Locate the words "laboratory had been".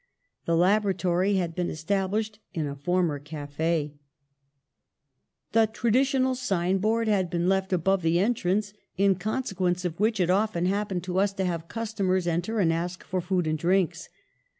0.57-1.69